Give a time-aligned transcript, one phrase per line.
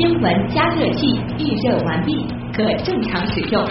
[0.00, 2.26] 新闻加热器预热完毕，
[2.56, 3.62] 可正常使用。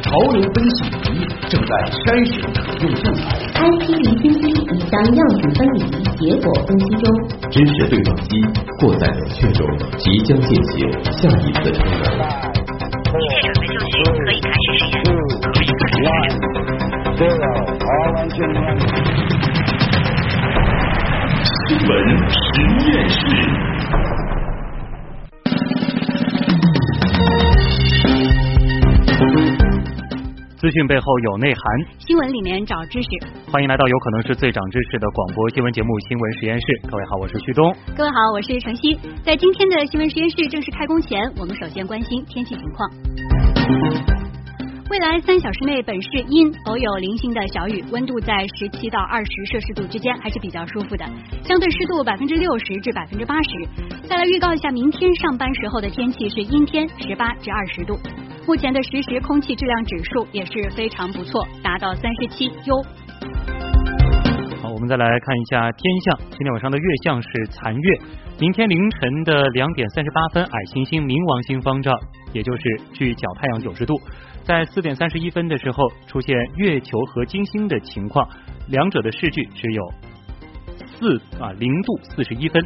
[0.00, 3.28] 潮流分析仪正在筛选可用素材。
[3.60, 5.84] IP 离心机已将样品分离，
[6.16, 7.04] 结果分析中。
[7.50, 8.40] 知识对撞机
[8.80, 12.08] 或在冷却中，即将进行下一次称能。
[13.12, 15.04] 一切准备就绪，可以开始实验。
[15.52, 15.92] 可以开始
[18.32, 18.48] 实验。
[21.68, 21.92] 新闻
[22.32, 22.34] 实
[22.88, 23.20] 验室。
[30.56, 31.62] 资讯背后有内涵，
[31.98, 33.08] 新闻里面找知识。
[33.52, 36.64] 欢迎来到有可能是最长知识的广播新闻节目《新闻实验室》。
[36.88, 37.68] 各位好，我是旭东。
[37.92, 38.96] 各位好，我是程曦。
[39.20, 42.88] 在今天的新闻实验室正式开工前，我们首先关心天气情况。
[44.88, 51.04] 未来三小时内，本市阴，偶有零星的小雨，温度在十七到二十摄氏度之间，还是比较舒服的。
[51.44, 54.08] 相对湿度百分之六十至百分之八十。
[54.08, 58.00] 再来预告一下，明天上班时候的天气是阴天，十八至二十度。
[58.46, 62.80] 目前的实时空气质量指数也是非常不错，达到三十七优。
[64.62, 66.18] 好，我们再来看一下天象。
[66.30, 67.98] 今天晚上的月相是残月。
[68.38, 71.92] 明天凌晨的两点三十八分，矮行星冥王星方丈，
[72.32, 73.94] 也就是距角太阳九十度。
[74.44, 78.28] 在四点三十一分的时候，出现月球和金星的情况，
[78.68, 79.82] 两者的视距只有
[80.98, 82.62] 四啊零度四十一分。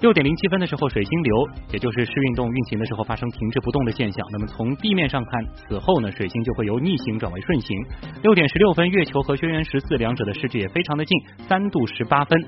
[0.00, 4.26] 六点零七分的时候，水星流，也就是视运动运行的时候发生停滞不动的现象。
[4.32, 7.78] 那么从地面上看，此后呢，水星就会由逆行转为顺行。
[8.22, 11.18] 六点十六分，月球和轩辕十四两者的视距也非常的近，
[11.48, 12.38] 三度十八分。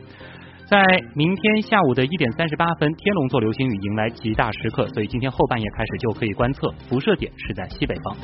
[0.69, 0.85] 在
[1.15, 8.17] 明天下午的一点三十八分，天龙座流星雨迎来极大时刻，所以今天后半夜开始就可以观测，辐射点是在西北方。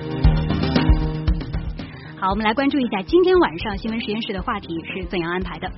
[2.21, 5.71] 好，我们来关注一下今天晚上新闻实验室的话题是怎样安排的。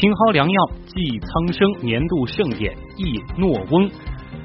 [0.00, 3.90] 青蒿良药济苍生年度盛典益诺翁，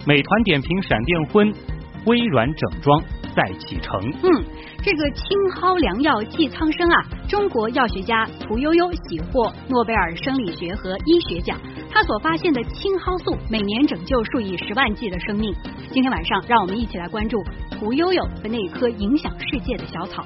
[0.06, 1.54] 美团点评闪电婚，
[2.06, 3.02] 微软整装
[3.34, 3.98] 再启程。
[4.22, 4.44] 嗯，
[4.84, 11.58] 这个青蒿良药济苍生啊，中国药学家屠呦呦喜获诺贝尔生理学和医学奖，
[11.90, 15.56] 他所发现的青蒿素每年拯救数以十万计的生命。
[15.94, 17.42] 今天晚上，让我们一起来关注
[17.72, 20.26] 屠呦呦和那一颗影响世界的小草。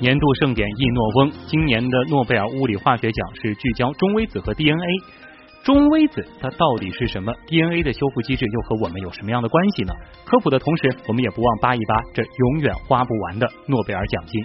[0.00, 4.86] 年度盛典益诺翁，今年的诺贝尔物理化学奖是聚焦中微子和 DNA。
[5.64, 9.92] 中微子它到底是什么？DNA 的修复机制又和我们有什么样的关系呢？
[10.24, 14.40] 科普的同时，我们也不忘扒一扒这永远花不完的诺贝尔奖金。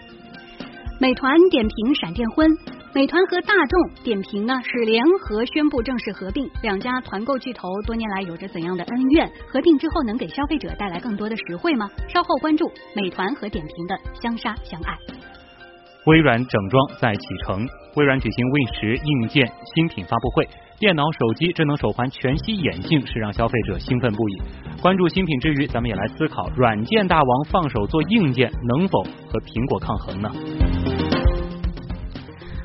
[1.00, 2.50] 美团点评闪电婚，
[2.96, 9.30] 美团和大众点评呢是联合宣布正式合并，两家团购巨头多年来有着怎样的恩怨？
[9.47, 11.88] 合并之后能给消费者带来更多的实惠吗？
[12.08, 14.97] 稍后关注美团和点评的相杀相爱。
[16.06, 17.66] 微软整装在启程，
[17.96, 20.46] 微软举行 Win 十硬件新品发布会，
[20.78, 24.42] 电脑、手机、智能手环、全息眼镜是让消费者兴奋不已。
[24.81, 30.30] 关注新品之余，咱们也来思考，软件大王放手做硬件，能否和苹果抗衡呢？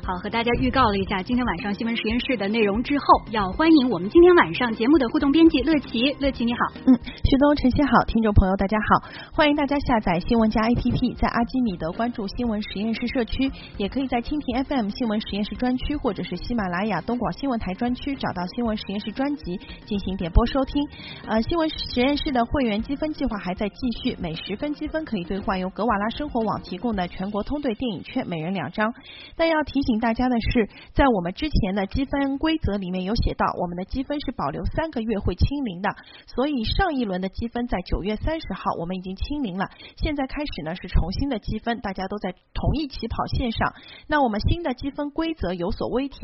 [0.09, 6.11] 好，和大家预告了一下今天晚上新闻实验室的内容之后，要欢迎我们今天晚上节目的互动编辑乐琪。
[6.19, 20.81] 乐琪你好，嗯，徐东、晨曦好，听众朋友大家好，欢迎大家下载新闻加 APP，在阿基米德关注新闻实验室社区，也可以在蜻蜓 FM 新闻实验室专区或者是喜马拉雅东广新闻台专区找到新闻实验室专辑进行点播收听。
[21.27, 28.91] 呃，新闻实验室的会员积分计划还在继续，每十分积分可以兑换由格瓦拉生活网提供的全国通兑电影券，每人两张。
[29.37, 29.98] 但要提醒。
[29.99, 35.89] 大家的是，在我们之前的积分规则里面有写到，我们的积分是保留三个月会清零的，
[36.27, 39.65] 所以上一轮的积分在九月三十号我们已经清零了，
[39.97, 43.73] 现在开始呢是重新的积分，大家都在同一起跑线上。
[44.07, 46.17] 那我们新的积分规则有所微调，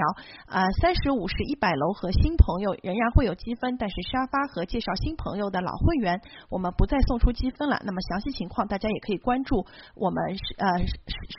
[0.48, 7.82] 啊，三十五是一百楼和新朋友仍然会有积分，但是沙发和介绍新朋友的老会员，我们不再送出积分了。
[7.84, 9.66] 那么详细情况大家也可以关注
[9.96, 10.24] 我们
[10.58, 10.80] 呃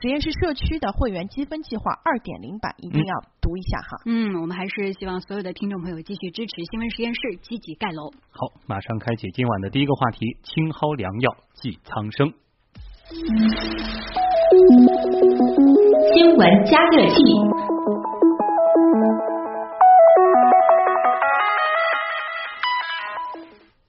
[0.02, 2.20] 实验室社区的会员积分计划二。
[2.26, 4.02] 点零版一定要读一下哈。
[4.04, 8.10] 嗯，我们还是希望所有的听众朋友继续支持新闻实验室，积极盖楼。
[8.30, 12.34] 好，马上开启今晚的第一个话题：青蒿良药济苍生。
[16.12, 17.22] 新闻加热器。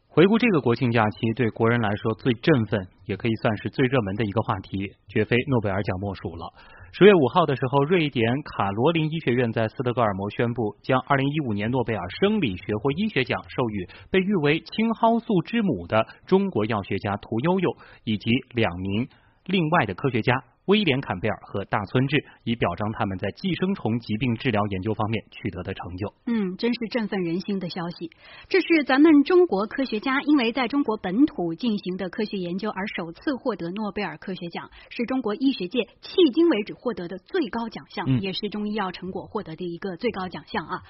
[0.08, 6.52] 回顾这个国庆假期，对国人来说最振奋，也可以算是最热门的一个话题，绝非诺贝尔奖莫属了。
[6.98, 19.08] 十月五号的时候，瑞典卡罗林医学院在斯德哥尔摩宣布，将二零一五年诺贝尔生理学或医学奖授予被誉为青蒿素之母的中国药学家屠呦呦以及两名
[19.46, 20.44] 另外的科学家。
[20.68, 26.14] 威廉·坎贝尔和大村智，以表彰他们在寄生虫疾病治疗研究方面取得的成就。
[26.26, 28.12] 嗯，真是振奋人心的消息。
[28.50, 40.84] 这是咱们中国科学家因为在中国本土进行的科学研究而首次获得诺贝尔科学奖，是中国医学界迄今为止获得的最高奖项，嗯也是中医药成果获得的一个最高奖项啊。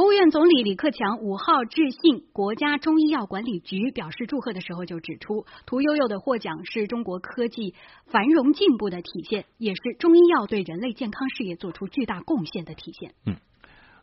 [0.00, 7.74] 国务院总理李克强五号致信国家中医药管理局，表示祝贺的时候就指出，屠呦呦的获奖是中国科技
[8.06, 13.12] 繁荣进步的体现，也是中医药对人类健康事业做出巨大贡献的体现。
[13.26, 13.36] 嗯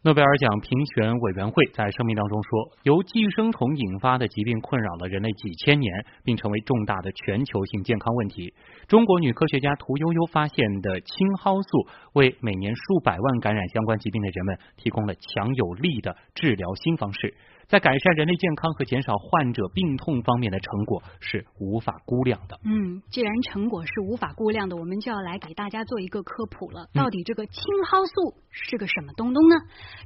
[0.03, 5.91] 诺贝尔奖评选委员会在声明当中说，由寄生虫引发的疾病困扰了人类几千年，
[6.23, 8.53] 并成为重大的全球性健康问题。
[8.87, 17.33] 中国女科学家屠呦呦发现的青蒿素，为每年数百万感染相关疾病的人们提供了强有力的治疗新方式，
[17.67, 22.57] 在改善人类健康和减少患者病痛方面的成果是无法估量的。
[22.63, 26.87] 嗯，既然成果是无法估量的，我们就要来给大家做一个科普了。
[26.93, 29.55] 嗯到底这个青蒿素是个什么东东呢？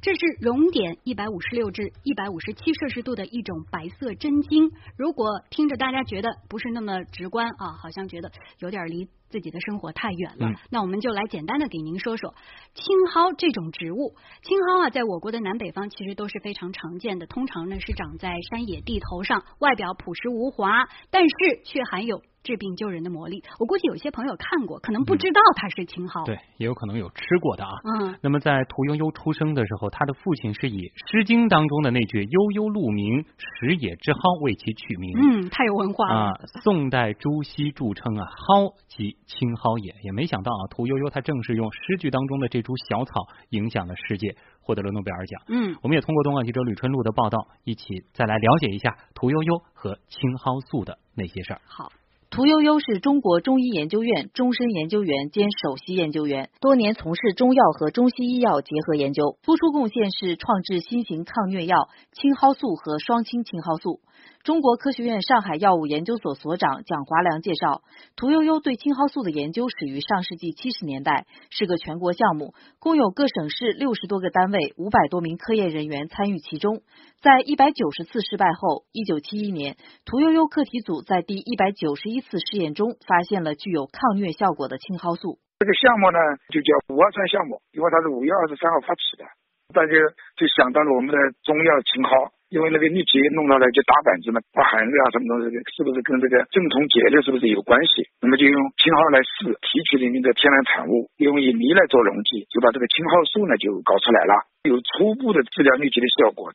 [0.01, 4.71] 这是熔点一百五十六至一百五十七摄氏度的一种白色真菌。
[4.97, 12.35] 如果听着大家觉得不是那么直观啊，好像觉得有点离自己的生活太远了，嗯那我们就来简单的给您说说
[12.75, 14.13] 青蒿这种植物。
[14.43, 23.43] 青蒿啊，在我国的南北方其实都是非常常见的，通常呢是长在山野地头上，外表朴实无华，但是却含有治病救人的魔力。
[23.59, 26.25] 我估计有些朋友看过，可能不知道它是青蒿。
[26.25, 27.71] 对，也有可能有吃过的啊。
[27.83, 30.77] 嗯，那么在屠呦呦出生的时候，她的父亲是以
[31.11, 35.11] 《诗经》当中的那句“悠悠鹿鸣，食野之蒿”为其取名。
[35.17, 36.15] 嗯，太有文化了。
[36.15, 36.33] 啊，
[36.63, 39.95] 宋代朱熹著称啊，蒿即青蒿也。
[40.03, 45.41] 也没想到啊，屠呦呦她正是用诗句当中的这株小草影响了世界，获得了诺贝尔奖。
[45.47, 51.61] 嗯，我们也通过东莞记者吕春露的报道，一起再来了解一下屠呦呦和青蒿素的那些事儿。
[51.65, 51.91] 好。
[52.31, 63.99] 屠呦呦是中国中医研究院终身研究员兼首席研究员，多年从事中药和中西医药结合研究，突出贡献是创制新型抗疟药青蒿素和双氢青蒿素。
[64.43, 67.83] 中国科学院上海药物研究所所长蒋华良介绍，
[68.15, 76.81] 屠呦呦对青蒿素的研究始于上世纪七十年代，是个全国项目，共有各省市六十多个单位、五百多名科研人员参与其中。
[77.21, 85.37] 在一百九十次失败后，一九七一年，屠呦呦课题组在第一百九十一次试验中发现了具有抗疟效果的青蒿素。
[85.59, 86.17] 这个项目呢，
[86.49, 89.23] 就叫五二三项目，因为它是五月二十三号发起的，
[89.69, 89.93] 大家
[90.33, 98.03] 就想到了我们的中药青蒿，因为那个痢疾弄到了就打板子嘛，发寒热啊什么东西，是不是跟这个镇痛解热是不是有关系？
[98.19, 104.35] 那么就用青蒿来试，提取里面的天然产物，用以醚来做溶剂，就把这个青蒿素呢就搞出来了，
[104.67, 106.51] 有初步的治疗疟疾的效果。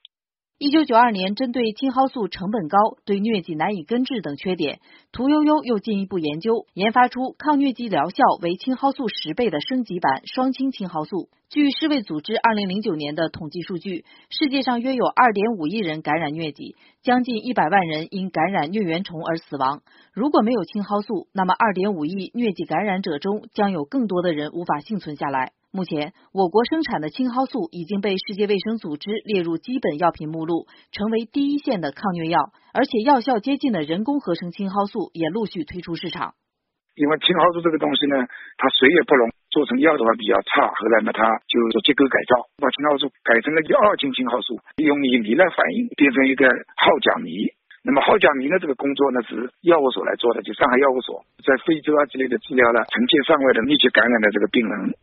[0.58, 4.81] 一九九二年，针对青蒿素成本高、对疟疾难以根治等缺点，
[5.12, 11.29] 屠呦呦又进一步研究，研发出抗疟疾疗效为青蒿素十倍的升级版双氢青蒿素。
[11.50, 19.82] 据世卫组织二零零九年的统计数据，世界上约有二点五亿人感染疟疾，将近一百万人因感染疟原虫而死亡。
[20.14, 25.52] 如果没有青蒿素，那么二点五亿疟疾感染者中将有更多的人无法幸存下来。
[25.76, 36.32] 目前，我国生产的青蒿素已经被世界卫生组织列入基本药品目录，成为第一线的抗疟药，而且药效接近的人工合成青蒿素也陆续推出市场。
[36.96, 38.17] 因为青蒿素这个东西呢，
[38.56, 40.64] 它水也不溶，做成药的话比较差。
[40.73, 47.28] 后来呢，它就做结构改造，把青蒿素改成了二氢青蒿素，用乙醚来反应，变成一个号甲醚。
[47.85, 54.97] 那么号甲醚的，这个工作呢是药物所来做的，就上海药物所在非洲啊之类的治疗了成千上万的密切感染的这个病人。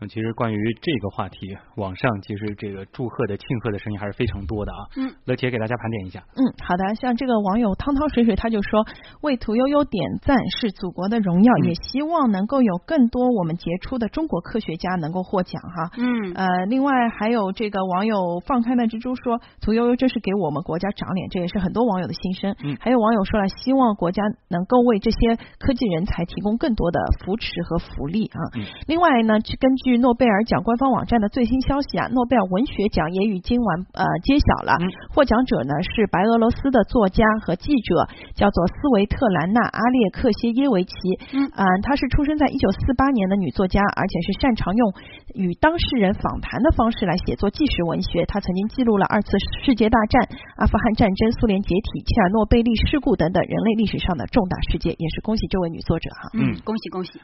[0.00, 4.78] 那其实关于这个话题，网上其实这个祝贺的、庆贺的声音还是非常多的啊。
[4.96, 6.20] 嗯，乐姐给大家盘点一下。
[6.34, 6.94] 嗯，好的。
[6.96, 8.84] 像这个网友汤汤水水他就说，
[9.22, 15.90] 为屠呦呦点赞是祖国的荣耀，嗯也希望能够有更多我们杰出的中国科学家能够获奖哈。
[15.96, 22.54] 嗯呃，另外还有这个网友放开那蜘蛛说，屠呦呦这是给我们国家长脸，这也是很多网友的心声。
[22.64, 28.40] 嗯还有网友说了，希望国家能够为这些科技人才提供更多的扶持和福利啊。
[28.56, 40.94] 嗯另外呢，去根据诺贝尔奖官方网站的最新消息啊，诺贝尔文学奖也于今晚呃揭晓了，嗯获奖者呢是白俄罗斯的作家和记者，叫做斯维特兰娜·阿列克谢耶维奇。
[41.32, 44.92] 嗯呃，她是出生在一九四八年的女作家，而且是擅长用
[45.34, 48.24] 与当事人访谈的方式来写作纪实文学。
[48.26, 49.30] 她曾经记录了二次
[49.62, 56.30] 世界大战、阿富汗战争、苏联解体、切尔诺贝利事故等等人类历史上的重大事件，也是恭喜这位女作者哈。
[56.34, 57.20] 嗯，恭喜恭喜。